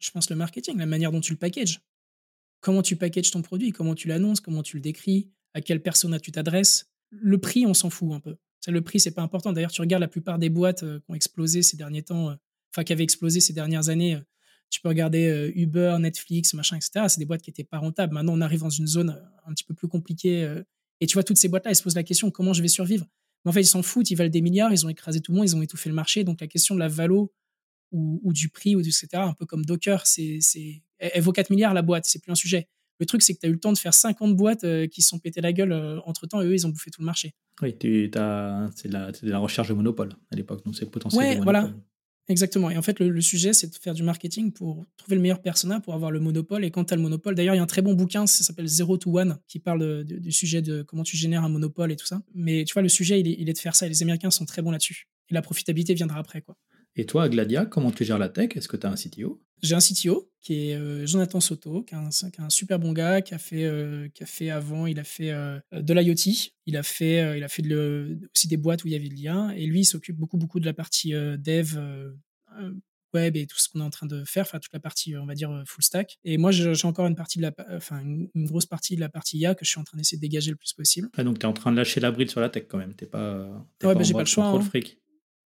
[0.00, 1.80] je pense le marketing, la manière dont tu le packages.
[2.60, 6.18] Comment tu packages ton produit, comment tu l'annonces, comment tu le décris, à quelle persona
[6.18, 6.90] tu t'adresses.
[7.10, 8.36] Le prix, on s'en fout un peu.
[8.60, 9.52] Ça, le prix, c'est pas important.
[9.52, 12.34] D'ailleurs, tu regardes la plupart des boîtes euh, qui ont explosé ces derniers temps, euh,
[12.72, 14.16] enfin, qui avaient explosé ces dernières années.
[14.16, 14.20] Euh,
[14.70, 17.06] tu peux regarder Uber, Netflix, machin, etc.
[17.08, 18.12] C'est des boîtes qui étaient pas rentables.
[18.12, 20.46] Maintenant, on arrive dans une zone un petit peu plus compliquée.
[21.00, 23.06] et tu vois, toutes ces boîtes-là, elles se posent la question comment je vais survivre?
[23.44, 25.48] En fait, ils s'en foutent, ils valent des milliards, ils ont écrasé tout le monde,
[25.48, 26.24] ils ont étouffé le marché.
[26.24, 27.32] Donc la question de la valo
[27.90, 31.72] ou, du prix, ou etc., un peu comme Docker, c'est, c'est, elle, vaut 4 milliards
[31.72, 32.68] la boîte, c'est plus un sujet.
[33.00, 35.02] Le truc, c'est que tu as eu le temps de faire 50 boîtes euh, qui
[35.02, 37.06] se sont pété la gueule euh, entre temps et eux, ils ont bouffé tout le
[37.06, 37.34] marché.
[37.62, 41.38] Oui, c'est, de la, de la recherche de monopole à l'époque, donc c'est potentiel.
[41.38, 41.70] Ouais, voilà.
[42.28, 42.70] Exactement.
[42.70, 45.80] Et en fait, le, sujet, c'est de faire du marketing pour trouver le meilleur persona,
[45.80, 46.62] pour avoir le monopole.
[46.64, 48.44] Et quand tu as le monopole, d'ailleurs, il y a un très bon bouquin, ça
[48.44, 51.96] s'appelle Zero to One, qui parle du sujet de comment tu génères un monopole et
[51.96, 52.20] tout ça.
[52.34, 53.86] Mais tu vois, le sujet, il est, il est de faire ça.
[53.86, 55.08] Et les Américains sont très bons là-dessus.
[55.30, 56.56] Et la profitabilité viendra après, quoi.
[56.98, 58.56] Et toi, Gladia, comment tu gères la tech?
[58.56, 61.94] Est-ce que tu as un CTO J'ai un CTO qui est euh, Jonathan Soto, qui
[61.94, 64.50] est, un, qui est, un, super bon gars, qui a fait, euh, qui a fait
[64.50, 67.68] avant, il a fait euh, de l'IoT, il a fait, euh, il a fait de
[67.68, 70.38] le, aussi des boîtes où il y avait le lien, et lui, il s'occupe beaucoup,
[70.38, 71.78] beaucoup de la partie dev
[73.14, 75.24] web et tout ce qu'on est en train de faire, enfin toute la partie, on
[75.24, 76.18] va dire, full stack.
[76.24, 79.38] Et moi, j'ai encore une partie de la, enfin une, grosse partie de la partie
[79.38, 81.08] IA que je suis en train d'essayer de dégager le plus possible.
[81.16, 82.94] Ah, donc tu es en train de lâcher la bride sur la tech quand même,
[82.94, 83.48] t'es pas.
[83.80, 84.46] Es ouais, pas bah, j'ai pas le choix.
[84.46, 84.60] Hein.
[84.62, 84.98] fric.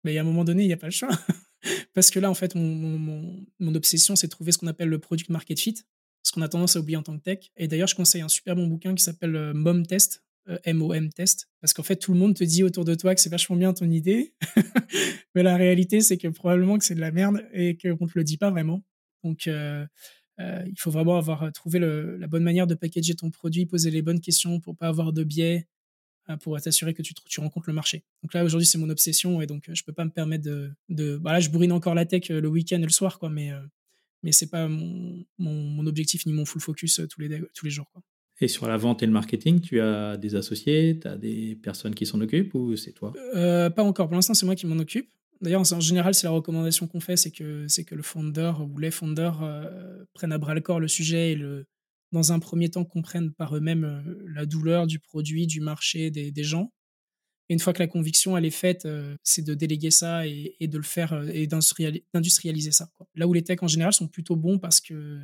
[0.03, 1.09] Mais à un moment donné, il n'y a pas le choix.
[1.93, 5.29] Parce que là, en fait, mon, obsession, c'est de trouver ce qu'on appelle le product
[5.29, 5.75] market fit,
[6.23, 7.51] ce qu'on a tendance à oublier en tant que tech.
[7.55, 11.09] Et d'ailleurs, je conseille un super bon bouquin qui s'appelle euh, MOM Test, euh, M-O-M
[11.13, 13.55] Test, parce qu'en fait, tout le monde te dit autour de toi que c'est vachement
[13.55, 14.33] bien ton idée,
[15.35, 18.17] mais la réalité, c'est que probablement que c'est de la merde et qu'on ne te
[18.17, 18.83] le dit pas vraiment.
[19.23, 19.85] Donc, euh,
[20.41, 24.01] euh, il faut vraiment avoir trouvé la bonne manière de packager ton produit, poser les
[24.01, 25.65] bonnes questions pour pas avoir de biais,
[26.41, 28.03] pour t'assurer que tu, tu, rencontres le marché.
[28.21, 30.71] Donc là, aujourd'hui, c'est mon obsession et donc je peux pas me permettre de.
[30.89, 33.51] de voilà, je bourrine encore la tech le week-end et le soir, quoi, mais,
[34.23, 37.71] mais c'est pas mon, mon, mon, objectif ni mon full focus tous les, tous les
[37.71, 37.89] jours.
[37.91, 38.01] Quoi.
[38.41, 41.93] Et sur la vente et le marketing, tu as des associés, tu as des personnes
[41.93, 43.13] qui s'en occupent ou c'est toi?
[43.35, 44.07] Euh, Pas encore.
[44.07, 45.09] Pour l'instant, c'est moi qui m'en occupe.
[45.41, 48.79] D'ailleurs, en général, c'est la recommandation qu'on fait, c'est que, c'est que le founder ou
[48.79, 51.65] les founders euh, prennent à bras le corps le sujet et le,
[52.13, 56.31] dans un premier temps, comprennent par eux-mêmes euh, la douleur du produit, du marché, des,
[56.31, 56.71] des, gens.
[57.49, 60.55] Et une fois que la conviction elle est faite, euh, c'est de déléguer ça et,
[60.61, 62.89] de le faire euh, et d'industrialiser ça.
[63.15, 65.19] Là où les techs en général sont plutôt bons parce que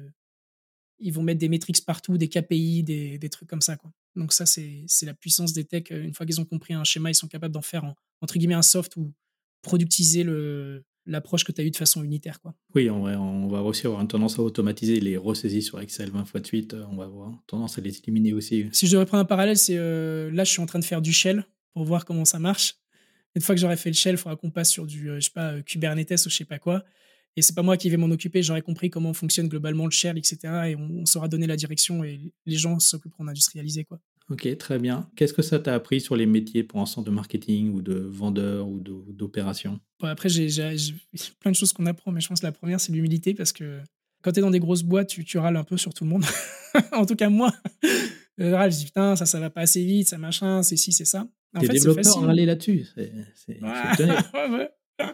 [1.02, 3.78] ils vont mettre des métriques partout, des KPI, des, trucs comme ça.
[4.18, 5.92] Donc ça, c'est la puissance des techs.
[5.92, 8.56] Une fois qu'ils ont compris un schéma, ils sont capables d'en faire, en, entre guillemets,
[8.56, 9.14] un soft ou
[9.62, 12.40] productiser le, l'approche que tu as eue de façon unitaire.
[12.40, 12.54] Quoi.
[12.76, 16.12] Oui, on va, on va aussi avoir une tendance à automatiser les ressaisies sur Excel
[16.12, 16.76] 20 fois de suite.
[16.92, 18.70] On va avoir tendance à les éliminer aussi.
[18.72, 21.02] Si je devais prendre un parallèle, c'est euh, là, je suis en train de faire
[21.02, 22.76] du shell pour voir comment ça marche.
[23.36, 25.32] Une fois que j'aurai fait le shell, il faudra qu'on passe sur du, je sais
[25.32, 26.84] pas, Kubernetes ou je sais pas quoi.
[27.36, 30.18] Et c'est pas moi qui vais m'en occuper, j'aurai compris comment fonctionne globalement le shell,
[30.18, 30.38] etc.
[30.70, 34.00] Et on, on saura donner la direction et les gens s'occuperont d'industrialiser, quoi.
[34.30, 35.10] Ok, très bien.
[35.16, 37.96] Qu'est-ce que ça t'a appris sur les métiers pour un centre de marketing ou de
[37.96, 39.80] vendeur ou d'opération?
[40.00, 40.48] Bon, Après, j'ai
[41.40, 43.80] plein de choses qu'on apprend, mais je pense que la première, c'est l'humilité parce que
[44.22, 46.12] quand tu es dans des grosses boîtes, tu, tu, râles un peu sur tout le
[46.12, 46.26] monde.
[46.92, 47.52] en tout cas, moi,
[48.38, 50.92] je râle, je dis putain, ça, ça va pas assez vite, ça machin, c'est ci,
[50.92, 51.28] c'est ça.
[51.56, 52.86] En Des fait, développeurs râler là-dessus.
[52.96, 54.70] C'est ouais.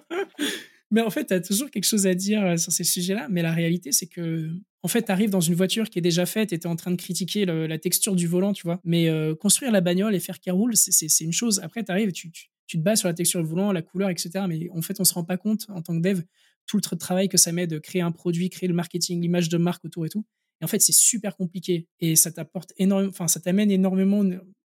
[0.91, 3.28] Mais en fait, tu as toujours quelque chose à dire sur ces sujets-là.
[3.30, 4.52] Mais la réalité, c'est que,
[4.84, 6.76] en fait, tu arrives dans une voiture qui est déjà faite et tu es en
[6.76, 8.80] train de critiquer la texture du volant, tu vois.
[8.84, 11.60] Mais euh, construire la bagnole et faire qu'elle roule, c'est une chose.
[11.63, 14.45] Après, tu arrives tu, te bases sur la texture du volant, la couleur, etc.
[14.48, 16.21] Mais en fait, on se rend pas compte en tant que dev
[16.67, 19.58] tout le travail que ça met de créer un produit, créer le marketing, l'image de
[19.58, 20.26] marque autour et tout.
[20.62, 24.24] Et en fait, c'est super compliqué et ça t'apporte enfin, ça t'amène énormément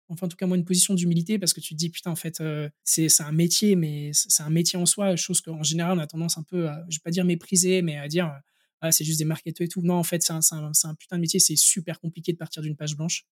[0.09, 2.17] enfin en tout cas moi une position d'humilité parce que tu te dis putain en
[2.17, 6.01] fait euh, c'est un métier mais c'est un métier en soi chose qu'en général on
[6.01, 8.33] a tendance un peu à je vais pas dire mépriser mais à dire
[8.81, 11.17] ah, c'est juste des marketeurs et tout non en fait c'est un, un, un, putain
[11.17, 13.27] de métier c'est super compliqué de partir d'une page blanche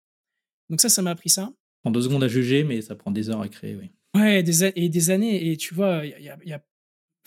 [0.70, 1.52] donc ça ça m'a appris ça
[1.84, 4.64] en deux secondes à juger mais ça prend des heures à créer oui ouais des,
[4.64, 6.62] et des années et tu vois il y a, y a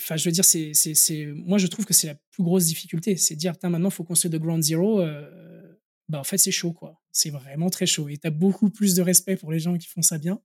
[0.02, 3.18] Enfin, je veux dire, c'est, c'est, moi, je trouve que c'est la plus grosse difficulté.
[3.18, 5.02] C'est de dire, maintenant, il faut construire de ground zero.
[5.02, 6.99] Euh, bah, en fait, c'est chaud, quoi.
[7.12, 8.10] C'est vraiment très chaud.
[8.10, 10.42] Et tu as beaucoup plus de respect pour les gens qui font ça bien.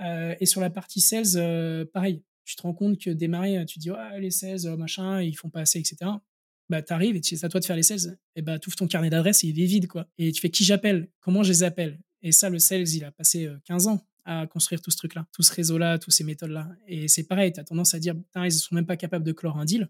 [0.00, 2.22] Euh, et sur la partie sales, euh, pareil.
[2.44, 5.60] Tu te rends compte que démarrer, tu dis, ah, les sales, machin, ils font pas
[5.60, 6.10] assez, etc.
[6.68, 8.18] Bah, tu arrives et c'est à toi de faire les sales.
[8.34, 10.08] Et bah, ouvres ton carnet d'adresses et il est vide, quoi.
[10.18, 11.08] Et tu fais qui j'appelle?
[11.20, 12.00] Comment je les appelle?
[12.22, 15.42] Et ça, le sales, il a passé 15 ans à construire tout ce truc-là, tout
[15.42, 16.68] ce réseau-là, toutes ces méthodes-là.
[16.86, 19.58] Et c'est pareil, tu as tendance à dire, ils sont même pas capables de clore
[19.58, 19.88] un deal.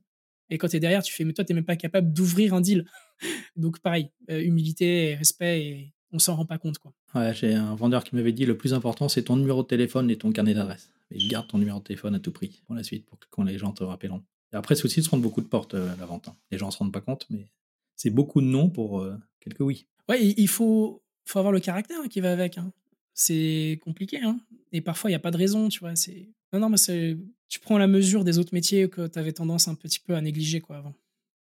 [0.50, 2.60] Et quand tu es derrière, tu fais, mais toi, tu même pas capable d'ouvrir un
[2.60, 2.84] deal.
[3.56, 6.78] Donc, pareil, euh, humilité et respect, et on s'en rend pas compte.
[6.78, 6.92] Quoi.
[7.14, 10.10] Ouais, j'ai un vendeur qui m'avait dit le plus important, c'est ton numéro de téléphone
[10.10, 10.92] et ton carnet d'adresse.
[11.12, 13.42] Et garde ton numéro de téléphone à tout prix pour la suite, pour que quand
[13.42, 14.22] les gens te rappelleront.
[14.52, 16.28] Et après, c'est aussi de se rendre beaucoup de portes, euh, la vente.
[16.28, 16.36] Hein.
[16.50, 17.48] Les gens ne se rendent pas compte, mais
[17.96, 19.86] c'est beaucoup de non pour euh, quelques oui.
[20.08, 22.58] Ouais, il faut, faut avoir le caractère qui va avec.
[22.58, 22.72] Hein.
[23.14, 24.20] C'est compliqué.
[24.22, 24.40] Hein.
[24.72, 25.94] Et parfois, il n'y a pas de raison, tu vois.
[25.96, 26.28] C'est...
[26.52, 27.16] Non, non, mais c'est
[27.50, 30.20] tu prends la mesure des autres métiers que tu avais tendance un petit peu à
[30.20, 30.94] négliger quoi avant.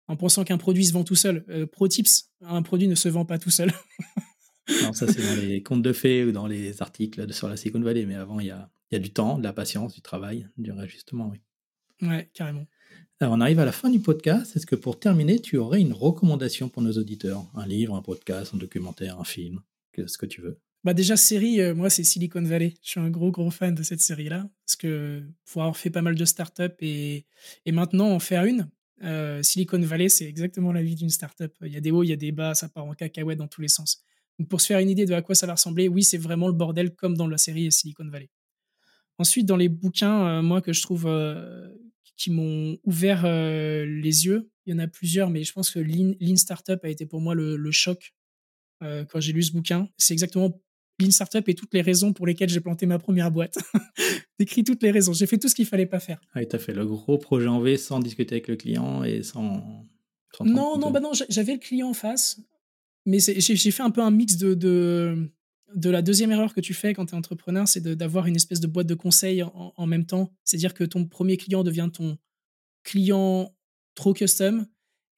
[0.07, 1.43] En pensant qu'un produit se vend tout seul.
[1.49, 3.73] Euh, pro tips, un produit ne se vend pas tout seul.
[4.83, 7.81] non, ça c'est dans les contes de fées ou dans les articles sur la Silicon
[7.81, 10.47] Valley, mais avant il y a, y a, du temps, de la patience, du travail,
[10.57, 11.41] du réajustement, oui.
[12.07, 12.67] Ouais, carrément.
[13.19, 14.55] Alors on arrive à la fin du podcast.
[14.55, 17.47] Est-ce que pour terminer, tu aurais une recommandation pour nos auditeurs?
[17.55, 19.61] Un livre, un podcast, un documentaire, un film?
[20.05, 20.59] Ce que tu veux?
[20.85, 22.75] Bah déjà, série, euh, moi, c'est Silicon Valley.
[22.83, 24.47] Je suis un gros, gros fan de cette série-là.
[24.67, 27.25] Parce que pour avoir fait pas mal de startups et,
[27.65, 28.69] et maintenant en faire une,
[29.03, 31.51] euh, Silicon Valley, c'est exactement la vie d'une startup.
[31.63, 33.47] Il y a des hauts, il y a des bas, ça part en cacahuète dans
[33.47, 34.03] tous les sens.
[34.37, 36.45] Donc pour se faire une idée de à quoi ça va ressembler, oui, c'est vraiment
[36.47, 38.29] le bordel comme dans la série Silicon Valley.
[39.17, 41.09] Ensuite, dans les bouquins, euh, moi, que je trouve
[42.15, 44.51] qui m'ont ouvert les yeux.
[44.67, 47.33] Il y en a plusieurs, mais je pense que Lean, Startup a été pour moi
[47.33, 48.13] le, choc
[48.79, 49.89] quand j'ai lu ce bouquin.
[49.97, 50.61] C'est exactement
[50.99, 53.57] Lean Startup et toutes les raisons pour lesquelles j'ai planté ma première boîte.
[54.39, 55.13] Décrit toutes les raisons.
[55.13, 56.21] J'ai fait tout ce qu'il fallait pas faire.
[56.33, 59.23] Ah, tu as fait le gros projet en V sans discuter avec le client et
[59.23, 59.85] sans.
[60.41, 62.39] non, non, bah non, j'avais le client en face,
[63.05, 65.29] mais j'ai fait un peu un mix de, de,
[65.75, 68.59] de la deuxième erreur que tu fais quand tu es entrepreneur, c'est d'avoir une espèce
[68.59, 70.31] de boîte de conseils en, même temps.
[70.43, 72.17] C'est-à-dire que ton premier client devient ton
[72.83, 73.53] client
[73.95, 74.67] trop custom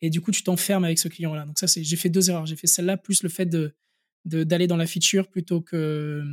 [0.01, 1.45] et du coup tu t'enfermes avec ce client-là.
[1.45, 2.45] Donc ça, j'ai fait deux erreurs.
[2.45, 3.73] J'ai fait celle-là plus le fait de
[4.27, 6.23] d'aller dans la feature plutôt que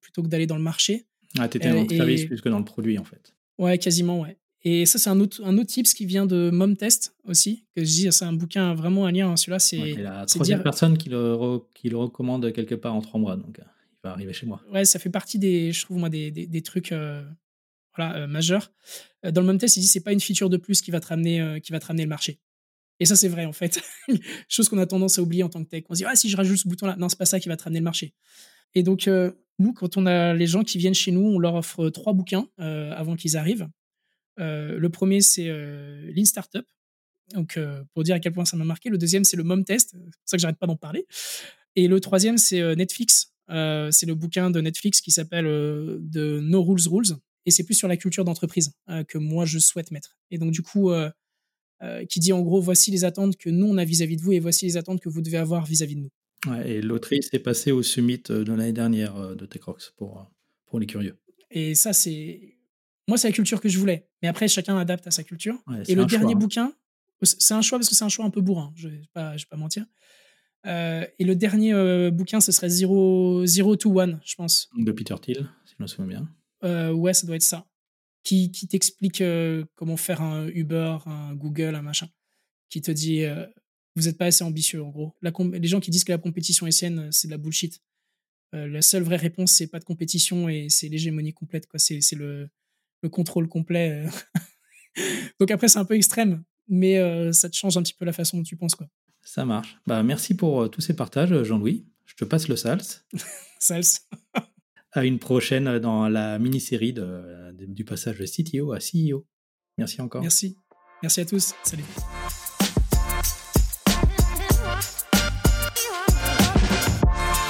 [0.00, 1.06] plutôt que d'aller dans le marché.
[1.38, 3.34] Ah, t'étais dans le service plus que dans le produit en fait.
[3.58, 4.38] Ouais, quasiment, ouais.
[4.62, 7.82] Et ça, c'est un autre, un autre tips qui vient de Mom Test aussi, que
[7.82, 9.30] je dis, c'est un bouquin vraiment un lien.
[9.30, 9.36] Hein.
[9.36, 9.94] Celui-là, c'est.
[9.94, 13.62] la troisième personne qui le, qui le recommande quelque part en trois mois, donc euh,
[13.62, 14.62] il va arriver chez moi.
[14.70, 17.22] Ouais, ça fait partie des, je trouve, moi, des, des, trucs euh,
[17.96, 18.70] voilà, euh, majeurs.
[19.22, 21.06] Dans le Mom Test, il dit, c'est pas une feature de plus qui va te
[21.06, 22.38] ramener, qui va te ramener le marché.
[23.00, 23.82] Et ça, c'est vrai, en fait.
[24.48, 25.84] Chose qu'on a tendance à oublier en tant que tech.
[25.88, 27.56] On se dit, ah, si je rajoute ce bouton-là, non, c'est pas ça qui va
[27.56, 28.14] te ramener le marché.
[28.74, 29.08] Et donc,
[29.58, 32.48] nous, quand on a les gens qui viennent chez nous, on leur offre trois bouquins
[32.58, 33.68] avant qu'ils arrivent.
[34.40, 36.66] Euh, le premier, c'est euh, Lean Startup.
[37.34, 38.88] Donc, euh, pour dire à quel point ça m'a marqué.
[38.88, 39.90] Le deuxième, c'est le Mom Test.
[39.90, 41.06] C'est pour ça que j'arrête pas d'en parler.
[41.76, 43.32] Et le troisième, c'est Netflix.
[43.48, 45.44] c'est le bouquin de Netflix qui s'appelle
[46.12, 47.16] The No Rules Rules.
[47.46, 48.72] Et c'est plus sur la culture d'entreprise
[49.08, 50.16] que moi, je souhaite mettre.
[50.30, 50.90] Et donc, du coup,
[52.08, 54.40] qui dit en gros, voici les attentes que nous, on a vis-à-vis de vous et
[54.40, 56.62] voici les attentes que vous devez avoir vis-à-vis de nous.
[56.64, 60.30] et l'autrice est passée au summit de l'année dernière de TechRox pour,
[60.66, 61.16] pour les curieux.
[61.50, 62.58] Et ça, c'est
[63.10, 64.08] moi, c'est la culture que je voulais.
[64.22, 65.56] Mais après, chacun adapte à sa culture.
[65.88, 66.38] et le dernier hein.
[66.38, 66.72] bouquin,
[67.22, 69.34] c'est un choix parce que c'est un choix un peu bourrin, je ne vais, pas,
[69.50, 69.84] pas mentir.
[70.66, 74.70] Euh, et le dernier euh, bouquin, ce serait Zero, Zero to One, je pense.
[74.76, 76.28] De Peter Thiel, si je me souviens bien.
[76.62, 77.66] Euh, ouais, ça doit être ça.
[78.22, 79.22] Qui, qui t'explique
[79.74, 82.08] comment faire un Uber, un Google, un machin.
[82.68, 83.24] Qui te dit,
[83.96, 85.16] vous n'êtes pas assez ambitieux, en gros.
[85.22, 87.80] La les gens qui disent que la compétition est saine, c'est de la bullshit.
[88.52, 91.66] la seule vraie réponse, c'est pas de compétition et c'est l'hégémonie complète.
[91.76, 92.50] C'est le,
[93.02, 94.06] le contrôle complet.
[94.06, 94.42] Euh.
[95.40, 98.38] Donc après, c'est un peu extrême, mais ça te change un petit peu la façon
[98.38, 98.74] dont tu penses.
[98.74, 98.88] Quoi.
[99.22, 99.76] Ça marche.
[99.86, 101.86] Bah, merci pour tous ces partages, Jean-Louis.
[102.06, 102.82] Je te passe le sals.
[103.58, 104.00] sals.
[104.92, 109.26] À une prochaine dans la mini-série du passage de CTO à CEO.
[109.78, 110.22] Merci encore.
[110.22, 110.56] Merci.
[111.02, 111.54] Merci à tous.
[111.62, 111.84] Salut.